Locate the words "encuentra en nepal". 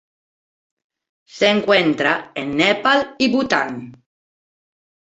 1.51-3.13